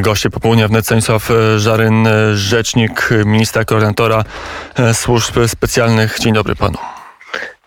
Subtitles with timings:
[0.00, 4.24] Goście popołudnia wnet Stanisław Żaryn, rzecznik ministra koordynatora
[4.92, 6.18] służb specjalnych.
[6.20, 6.78] Dzień dobry panu.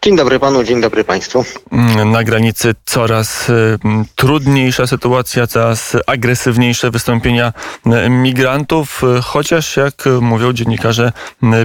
[0.05, 1.45] Dzień dobry panu, dzień dobry państwu.
[1.71, 3.77] Mm, na granicy coraz y,
[4.15, 7.53] trudniejsza sytuacja, coraz agresywniejsze wystąpienia
[7.85, 11.11] y, migrantów, y, chociaż jak mówią dziennikarze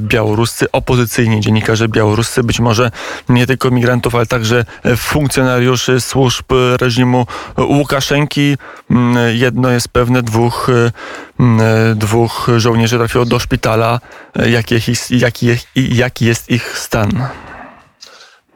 [0.00, 2.90] białoruscy, opozycyjni dziennikarze białoruscy, być może
[3.28, 4.64] nie tylko migrantów, ale także
[4.96, 6.44] funkcjonariuszy służb
[6.76, 7.26] reżimu
[7.58, 8.56] Łukaszenki.
[8.90, 10.70] Mm, jedno jest pewne, dwóch,
[11.94, 14.00] dwóch żołnierzy trafiło do szpitala.
[14.46, 17.28] Jaki jest, jaki, jaki jest ich stan?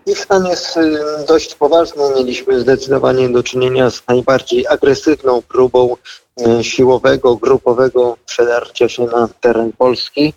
[0.06, 2.02] Ich stan jest y, dość poważny.
[2.16, 5.96] Mieliśmy zdecydowanie do czynienia z najbardziej agresywną próbą
[6.40, 10.32] y, siłowego, grupowego przedarcia się na teren Polski.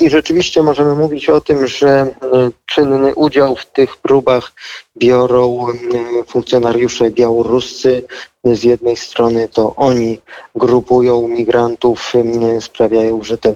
[0.00, 4.52] I rzeczywiście możemy mówić o tym, że y, czynny udział w tych próbach
[4.96, 5.66] biorą
[6.26, 8.04] funkcjonariusze białoruscy.
[8.44, 10.20] Z jednej strony to oni
[10.54, 12.12] grupują migrantów,
[12.60, 13.54] sprawiają, że te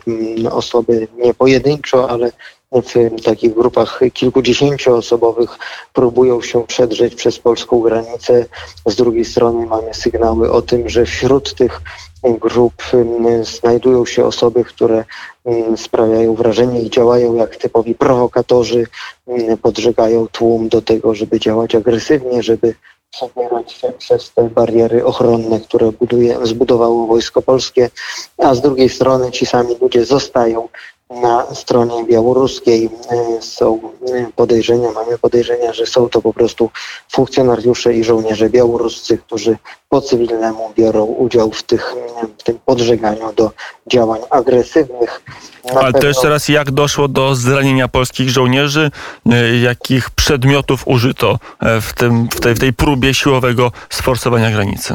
[0.50, 2.32] osoby nie pojedynczo, ale
[2.72, 5.58] w takich grupach kilkudziesięcioosobowych
[5.92, 8.46] próbują się przedrzeć przez polską granicę.
[8.86, 11.80] Z drugiej strony mamy sygnały o tym, że wśród tych
[12.22, 15.04] grup mm, znajdują się osoby, które
[15.44, 18.86] mm, sprawiają wrażenie i działają jak typowi prowokatorzy,
[19.26, 22.74] mm, podżegają tłum do tego, żeby działać agresywnie, żeby
[23.10, 27.90] przebierać się przez te bariery ochronne, które buduje, zbudowało Wojsko Polskie,
[28.38, 30.68] a z drugiej strony ci sami ludzie zostają
[31.10, 33.80] na stronie białoruskiej e, są
[34.12, 36.70] e, podejrzenia, mamy podejrzenia, że są to po prostu
[37.12, 41.94] funkcjonariusze i żołnierze białoruscy, którzy po cywilnemu biorą udział w, tych,
[42.38, 43.50] w tym podżeganiu do
[43.86, 45.22] działań agresywnych.
[45.64, 46.00] Na Ale pewno...
[46.00, 48.90] to jeszcze raz, jak doszło do zranienia polskich żołnierzy?
[49.30, 51.38] E, jakich przedmiotów użyto
[51.80, 54.94] w, tym, w, tej, w tej próbie siłowego sforsowania granicy?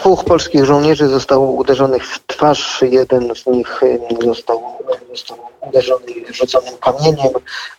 [0.00, 2.82] Dwóch polskich żołnierzy zostało uderzonych w twarz.
[2.82, 3.80] Jeden z nich
[4.24, 4.62] został,
[5.10, 7.32] został uderzony rzuconym kamieniem,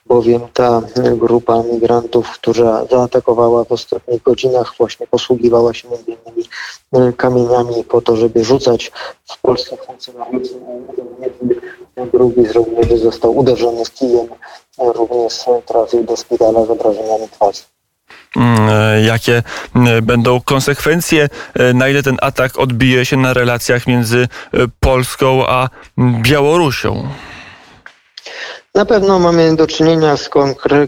[0.05, 0.81] bowiem ta
[1.15, 8.43] grupa migrantów, która zaatakowała w ostatnich godzinach, właśnie posługiwała się innymi kamieniami po to, żeby
[8.43, 8.91] rzucać
[9.25, 10.53] w polskich funkcjonariuszy.
[12.13, 14.27] Drugi z żołnierzy został uderzony kijem,
[14.77, 17.61] również trafił do szpitala z obrażeniami twarzy.
[18.35, 19.43] Mm, e, jakie
[19.75, 24.27] e, będą konsekwencje, e, na ile ten atak odbije się na relacjach między
[24.79, 27.07] Polską a Białorusią.
[28.75, 30.29] Na pewno mamy do czynienia z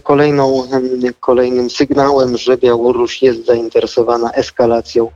[0.02, 0.68] kolejną,
[1.20, 5.10] kolejnym sygnałem, że Białoruś jest zainteresowana eskalacją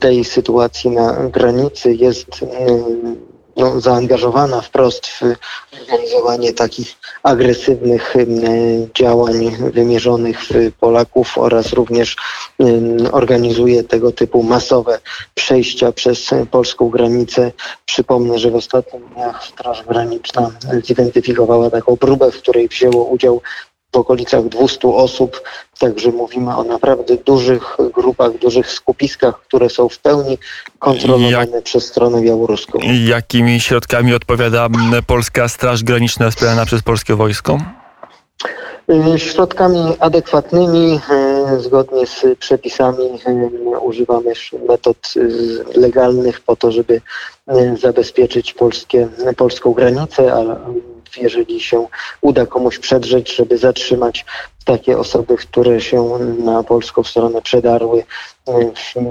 [0.00, 2.26] tej sytuacji na granicy, jest
[3.56, 5.22] no, zaangażowana wprost w
[5.82, 8.14] organizowanie takich agresywnych
[8.94, 12.16] działań wymierzonych w Polaków oraz również
[13.12, 14.98] organizuje tego typu masowe
[15.34, 17.52] przejścia przez polską granicę.
[17.86, 20.50] Przypomnę, że w ostatnich dniach Straż Graniczna
[20.84, 23.40] zidentyfikowała taką próbę, w której wzięło udział
[23.92, 25.42] w okolicach 200 osób,
[25.78, 30.38] także mówimy o naprawdę dużych grupach, dużych skupiskach, które są w pełni
[30.78, 32.78] kontrolowane Jak, przez stronę białoruską.
[33.06, 34.68] Jakimi środkami odpowiada
[35.06, 37.58] Polska Straż Graniczna wspierana przez polskie wojsko?
[39.14, 41.00] Y, środkami adekwatnymi,
[41.56, 44.32] y, zgodnie z przepisami, y, używamy
[44.68, 45.14] metod
[45.76, 47.00] legalnych po to, żeby
[47.80, 50.56] zabezpieczyć polskie, polską granicę, ale
[51.16, 51.86] jeżeli się
[52.20, 54.24] uda komuś przedrzeć, żeby zatrzymać
[54.64, 58.04] takie osoby, które się na polską stronę przedarły.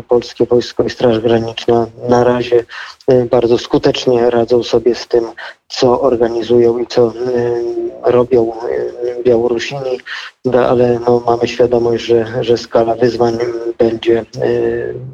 [0.07, 2.65] Polskie Wojsko i Straż Graniczna na razie
[3.07, 5.25] e, bardzo skutecznie radzą sobie z tym,
[5.67, 9.99] co organizują i co e, robią e, Białorusini,
[10.45, 13.37] no, ale no, mamy świadomość, że, że skala wyzwań
[13.77, 14.25] będzie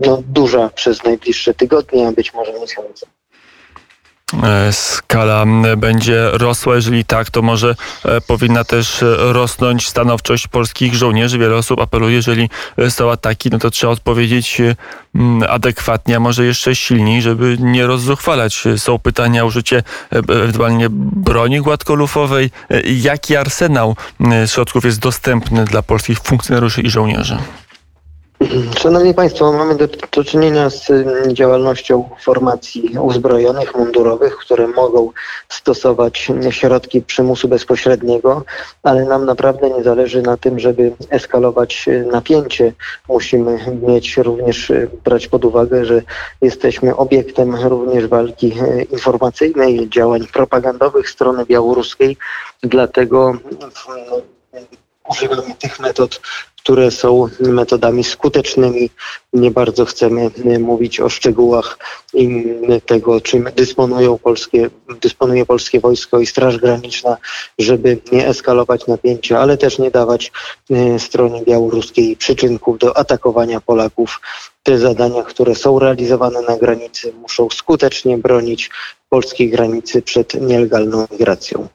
[0.06, 3.06] no, duża przez najbliższe tygodnie, a być może miesiące.
[4.44, 5.46] E, skala
[5.78, 6.76] będzie rosła.
[6.76, 7.76] Jeżeli tak, to może
[8.06, 11.38] e, powinna też rosnąć stanowczość polskich żołnierzy.
[11.38, 12.50] Wiele osób apeluje, jeżeli
[12.90, 14.62] są ataki, no to trzeba odpowiedzieć
[15.50, 18.64] adekwatnie, a może jeszcze silniej, żeby nie rozzuchwalać.
[18.78, 22.52] Są pytania o użycie e, ewentualnie broni gładkolufowej.
[22.86, 23.96] Jaki arsenał
[24.46, 27.38] środków jest dostępny dla polskich funkcjonariuszy i żołnierzy?
[28.80, 35.12] Szanowni Państwo, mamy do, do, czynienia z mm, działalnością formacji uzbrojonych, mundurowych, które mogą
[35.50, 38.44] stosować środki przymusu bezpośredniego,
[38.84, 42.74] ale nam naprawdę nie zależy na tym, żeby eskalować napięcie.
[43.10, 46.02] Musimy mieć również, e, brać pod uwagę, że
[46.42, 48.54] jesteśmy obiektem również walki
[48.92, 52.18] informacyjnej, działań propagandowych strony białoruskiej,
[52.64, 53.34] dlatego
[55.10, 56.22] używamy tych metod,
[56.64, 58.90] które są metodami skutecznymi.
[59.34, 61.78] Nie bardzo chcemy mówić o szczegółach
[62.86, 64.70] tego, czym dysponują polskie,
[65.02, 67.18] dysponuje polskie wojsko i Straż Graniczna,
[67.60, 70.32] żeby nie eskalować napięcia, ale też nie dawać
[70.98, 74.22] stronie białoruskiej przyczynków do atakowania Polaków.
[74.64, 78.70] Te zadania, które są realizowane na granicy, muszą skutecznie bronić
[79.10, 81.68] polskiej granicy przed nielegalną migracją.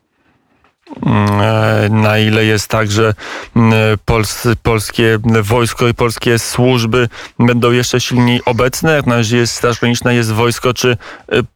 [1.06, 3.14] Mm, e, na ile jest tak, że
[3.56, 3.72] mm,
[4.04, 9.80] Pols polskie wojsko i polskie służby będą jeszcze silniej obecne, jak na razie jest Straż
[9.80, 10.96] Graniczna, jest wojsko, czy e,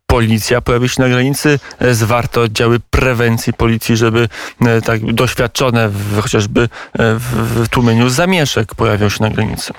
[0.06, 4.28] policja pojawi się na granicy, e, zwarto oddziały prewencji policji, żeby
[4.84, 9.72] tak doświadczone w, chociażby w, w tłumieniu zamieszek pojawią się na granicy.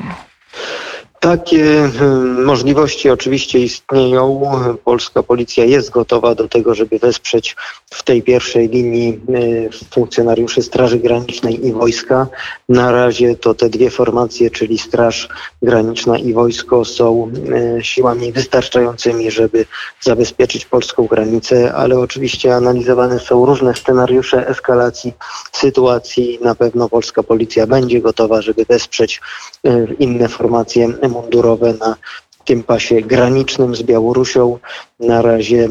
[1.22, 4.42] Takie hmm, możliwości oczywiście istnieją.
[4.84, 7.56] Polska policja jest gotowa do tego, żeby wesprzeć
[7.90, 12.28] w tej pierwszej linii hmm, funkcjonariuszy Straży Granicznej i wojska.
[12.70, 15.30] Na razie to te dwie formacje, czyli Straż
[15.62, 19.66] Graniczna i wojsko są hmm, siłami wystarczającymi, żeby
[20.02, 25.14] zabezpieczyć polską granicę, ale oczywiście analizowane są różne scenariusze eskalacji
[25.52, 26.40] sytuacji.
[26.42, 29.22] Na pewno polska policja będzie gotowa, żeby wesprzeć
[30.00, 31.96] inne formacje mundurowe na
[32.46, 34.60] tym pasie granicznym z Białorusią.
[35.00, 35.70] Na razie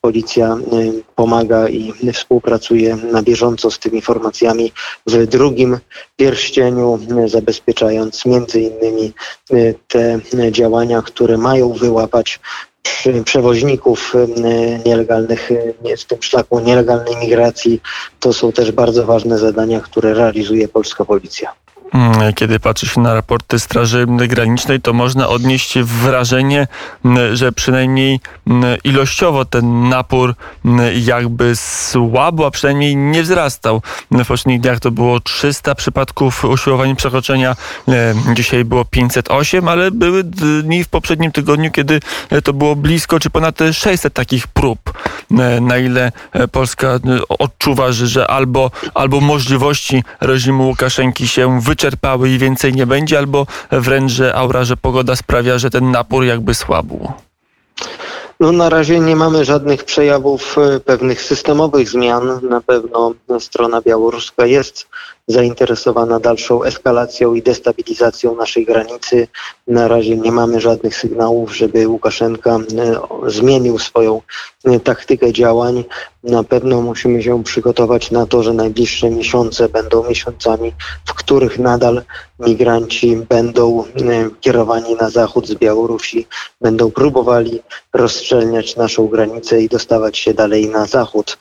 [0.00, 0.56] policja
[1.14, 4.72] pomaga i współpracuje na bieżąco z tymi formacjami
[5.06, 5.78] w drugim
[6.16, 9.12] pierścieniu, zabezpieczając między innymi
[9.88, 10.20] te
[10.52, 12.40] działania, które mają wyłapać
[13.24, 14.14] przewoźników
[14.86, 15.50] nielegalnych
[15.98, 17.80] w tym szlaku nielegalnej migracji.
[18.20, 21.52] To są też bardzo ważne zadania, które realizuje polska policja.
[21.94, 26.66] Mm, kiedy patrzy się na raporty Straży Granicznej, to można odnieść wrażenie,
[27.04, 30.34] mm, że przynajmniej mm, ilościowo ten napór
[31.04, 33.82] jakby słabo, a przynajmniej nie wzrastał.
[34.10, 37.56] W poprzednich dniach to było 300 przypadków usiłowań przekroczenia,
[38.34, 42.00] dzisiaj było 508, ale były dni w poprzednim tygodniu, kiedy
[42.44, 44.92] to było blisko czy ponad 600 takich prób.
[45.60, 46.12] Na ile
[46.52, 46.98] Polska
[47.28, 53.46] odczuwa, że, albo, albo możliwości reżimu Łukaszenki się wyczerpały, wyczerpały i więcej nie będzie, albo
[53.70, 57.12] wręcz, że aura, że pogoda sprawia, że ten napór jakby słabł?
[58.40, 62.40] No na razie nie mamy żadnych przejawów e, pewnych systemowych zmian.
[62.48, 64.88] Na pewno strona białoruska jest
[65.28, 69.28] zainteresowana dalszą eskalacją i destabilizacją naszej granicy.
[69.66, 72.60] Na razie nie mamy żadnych sygnałów, żeby Łukaszenka e,
[73.30, 74.22] zmienił swoją
[74.64, 75.84] e, taktykę działań.
[76.22, 80.72] Na pewno musimy się przygotować na to, że najbliższe miesiące będą miesiącami,
[81.06, 82.02] w których nadal
[82.38, 83.84] migranci będą e,
[84.40, 86.26] kierowani na zachód z Białorusi,
[86.60, 87.62] będą próbowali
[87.94, 91.38] rozszczelniać naszą granicę i dostawać się dalej na zachód.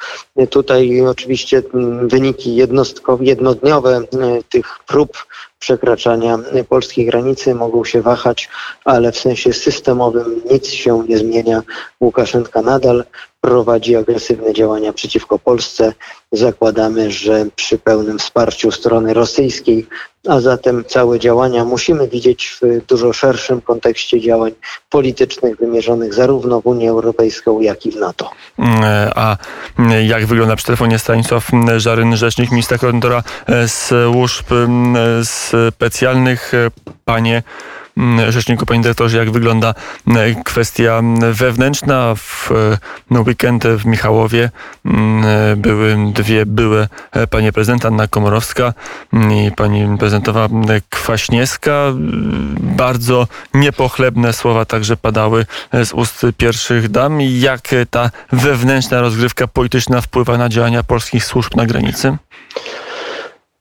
[0.50, 1.64] Tutaj oczywiście
[2.02, 5.26] wyniki jednostkowe, jednodniowe E, tych prób
[5.66, 6.38] przekraczania
[6.70, 8.50] polskiej granicy mogą się wahać,
[8.86, 11.62] ale w sensie systemowym nic się nie zmienia.
[12.02, 13.04] Łukaszenka nadal
[13.42, 15.94] prowadzi agresywne działania przeciwko Polsce.
[16.32, 19.88] Zakładamy, że przy pełnym wsparciu strony rosyjskiej,
[20.28, 24.52] a zatem całe działania musimy widzieć w dużo szerszym kontekście działań
[24.90, 28.30] politycznych wymierzonych zarówno w Unię Europejską, jak i w NATO.
[29.16, 29.38] A
[30.08, 33.24] jak wygląda przy telefonie Stanisław Żaryn, rzecznik ministra koordynatora
[33.68, 34.46] służb
[35.72, 36.52] specjalnych?
[37.06, 37.44] Panie
[37.98, 39.74] Mm, rzeczniku, panie dyrektorze, jak wygląda
[40.08, 42.16] mm, kwestia wewnętrzna.
[42.16, 42.50] W
[43.12, 44.50] no, weekend w Michałowie
[44.86, 48.74] mm, były dwie były e, panie prezydent Anna Komorowska
[49.14, 50.50] i pani prezydentowa
[50.90, 51.94] Kwaśniewska.
[52.60, 57.22] Bardzo niepochlebne słowa także padały z ust pierwszych dam.
[57.22, 62.18] Jak ta wewnętrzna rozgrywka polityczna wpływa na działania polskich służb na granicy?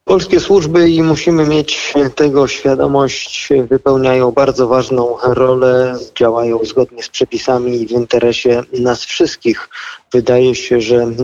[0.05, 7.83] Polskie służby i musimy mieć tego świadomość, wypełniają bardzo ważną rolę, działają zgodnie z przepisami
[7.83, 9.69] i w interesie nas wszystkich.
[10.13, 11.19] Wydaje się, że mm,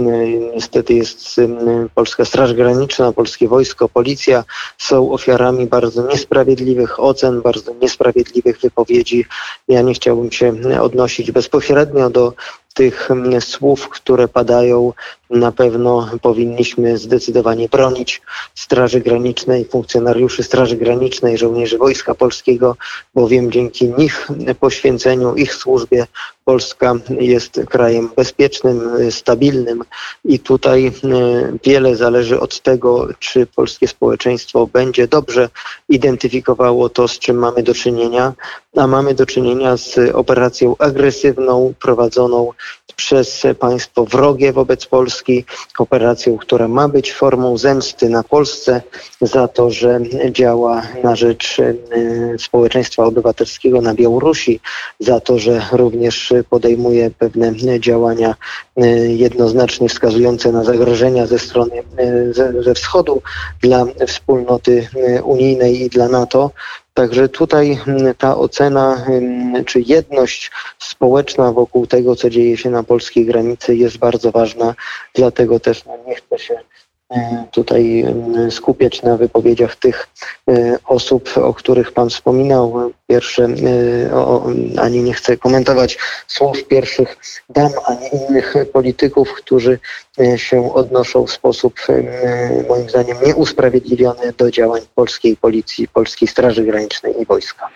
[0.55, 4.45] niestety jest mm, Polska Straż Graniczna, Polskie Wojsko, Policja
[4.79, 9.25] są ofiarami bardzo niesprawiedliwych ocen, bardzo niesprawiedliwych wypowiedzi.
[9.69, 12.33] Ja nie chciałbym się odnosić bezpośrednio do
[12.75, 14.93] tych mm, słów, które padają,
[15.31, 18.23] na pewno powinniśmy zdecydowanie bronić
[18.55, 22.77] Straży Granicznej, funkcjonariuszy Straży Granicznej, żołnierzy Wojska Polskiego,
[23.15, 24.29] bowiem dzięki nich
[24.61, 26.07] poświęceniu, ich służbie
[26.45, 28.81] Polska jest krajem bezpiecznym,
[29.11, 29.85] stabilnym
[30.25, 30.93] i tutaj e,
[31.65, 35.49] wiele zależy od tego, czy polskie społeczeństwo będzie dobrze
[35.89, 38.33] identyfikowało to, z czym mamy do czynienia,
[38.77, 42.53] a mamy do czynienia z operacją agresywną prowadzoną
[42.97, 45.45] przez państwo wrogie wobec Polski,
[45.79, 48.83] operacją, która ma być formą zemsty na Polsce
[49.21, 51.75] za to, że działa na rzecz e,
[52.39, 54.61] społeczeństwa obywatelskiego na Białorusi,
[54.99, 58.35] za to, że również podejmuje pewne działania
[58.77, 62.33] e, jednoznacznie wskazujące na zagrożenia ze strony e,
[62.63, 63.23] ze, wschodu
[63.63, 64.89] dla wspólnoty
[65.25, 66.51] unijnej i dla NATO.
[66.95, 67.79] Także tutaj
[68.19, 69.07] ta ocena
[69.67, 74.75] czy jedność społeczna wokół tego, co dzieje się na polskiej granicy jest bardzo ważna.
[75.15, 76.90] Dlatego też no, nie chcę się E,
[77.51, 78.05] tutaj
[78.51, 80.09] skupiać na wypowiedziach tych
[80.49, 82.93] e, osób, o których Pan wspominał.
[83.07, 83.45] Pierwsze,
[84.09, 87.17] e, o, ani nie chcę komentować słów pierwszych
[87.49, 89.79] dam, ani innych polityków, którzy
[90.37, 91.75] się odnoszą w sposób
[92.69, 97.69] moim zdaniem nieusprawiedliwiony do działań polskiej policji, polskiej Straży Granicznej i wojska.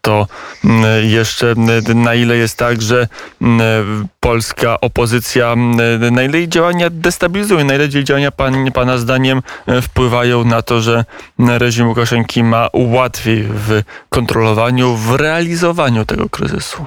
[0.00, 0.26] To
[0.64, 3.08] mm, jeszcze mm, na ile jest tak, że
[3.42, 5.54] mm, polska opozycja,
[6.12, 9.42] na ile jej działania destabilizują, na ile jej działania pan, Pana zdaniem
[9.82, 11.04] wpływają na to, że
[11.38, 16.86] reżim Łukaszenki ma łatwiej w kontrolowaniu, w realizowaniu tego kryzysu?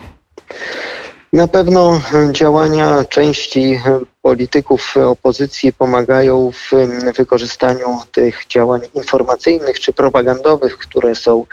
[1.33, 3.79] Na pewno działania części
[4.21, 6.71] polityków opozycji pomagają w
[7.17, 11.45] wykorzystaniu tych działań informacyjnych czy propagandowych, które są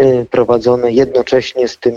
[0.00, 1.94] y, prowadzone jednocześnie z tym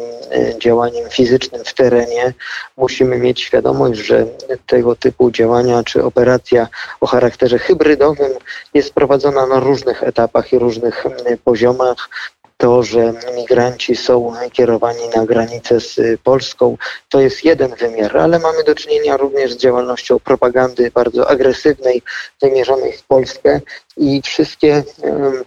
[0.59, 2.33] działaniem fizycznym w terenie.
[2.77, 4.25] Musimy mieć świadomość, że
[4.67, 6.67] tego typu działania czy operacja
[7.01, 8.31] o charakterze hybrydowym
[8.73, 11.03] jest prowadzona na różnych etapach i różnych
[11.43, 12.09] poziomach
[12.57, 16.77] to, że migranci są kierowani na granicę z Polską,
[17.09, 22.01] to jest jeden wymiar, ale mamy do czynienia również z działalnością propagandy bardzo agresywnej,
[22.41, 23.61] wymierzonej w Polskę
[23.97, 24.83] i wszystkie,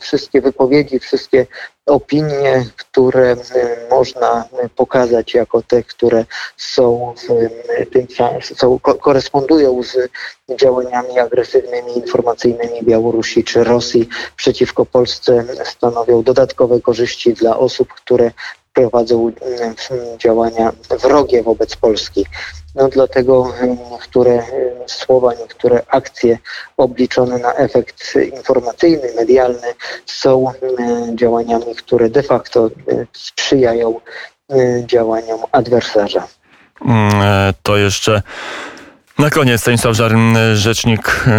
[0.00, 1.47] wszystkie wypowiedzi, wszystkie
[1.88, 3.37] opinie, które
[3.90, 4.45] można
[4.76, 6.25] pokazać jako te, które
[6.57, 7.14] są,
[8.54, 9.97] są korespondują z
[10.61, 18.30] działaniami agresywnymi, informacyjnymi Białorusi czy Rosji przeciwko Polsce, stanowią dodatkowe korzyści dla osób, które
[18.75, 19.33] prowadzą
[20.18, 22.26] działania wrogie wobec Polski.
[22.79, 23.53] No dlatego
[23.91, 24.43] niektóre
[24.87, 26.39] słowa, niektóre akcje
[26.77, 29.75] obliczone na efekt informacyjny, medialny
[30.07, 30.53] są
[31.15, 32.71] działaniami, które de facto
[33.13, 34.01] sprzyjają
[34.87, 36.27] działaniom adwersarza.
[36.85, 38.23] Mm, e, to jeszcze
[39.19, 41.31] na koniec Stanisław Żaryn, rzecznik y,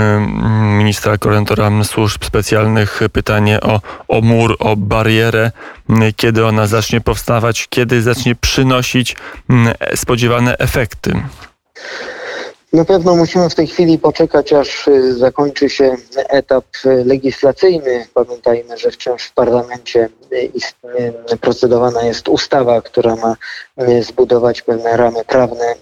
[0.77, 2.99] ministra koordynatora służb specjalnych.
[3.13, 5.51] Pytanie o, o mur, o barierę,
[6.15, 9.15] kiedy ona zacznie powstawać, kiedy zacznie przynosić
[9.95, 11.13] spodziewane efekty.
[12.73, 16.65] Na pewno musimy w tej chwili poczekać, aż y, zakończy się etap
[17.05, 18.07] legislacyjny.
[18.13, 20.09] Pamiętajmy, że wciąż w parlamencie
[21.31, 23.35] y, procedowana jest ustawa, która ma
[24.01, 25.75] zbudować pewne ramy prawne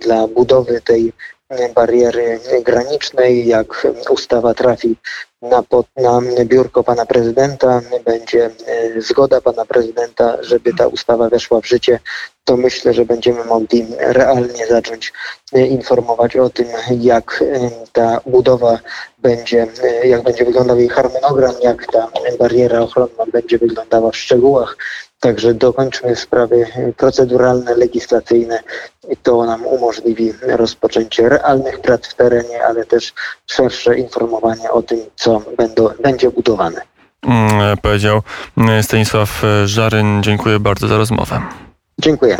[0.00, 1.12] dla budowy tej
[1.74, 3.46] bariery granicznej.
[3.46, 4.96] Jak ustawa trafi
[5.44, 11.60] na, pod, na biurko pana prezydenta, będzie e, zgoda pana prezydenta, żeby ta ustawa weszła
[11.60, 12.00] w życie,
[12.44, 15.12] to myślę, że będziemy mogli realnie zacząć
[15.52, 16.66] e, informować o tym,
[17.00, 18.78] jak e, ta budowa
[19.18, 19.66] będzie,
[20.04, 22.08] jak będzie wyglądał jej harmonogram, jak ta
[22.38, 24.76] bariera ochronna będzie wyglądała w szczegółach.
[25.24, 26.66] Także dokończmy sprawy
[26.96, 28.60] proceduralne, legislacyjne
[29.10, 33.12] i to nam umożliwi rozpoczęcie realnych prac w terenie, ale też
[33.46, 36.80] szersze informowanie o tym, co będą, będzie budowane.
[37.26, 38.22] Mm, powiedział
[38.82, 40.22] Stanisław Żaryn.
[40.22, 41.40] Dziękuję bardzo za rozmowę.
[41.98, 42.36] Dziękuję.